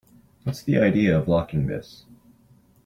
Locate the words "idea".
0.79-1.15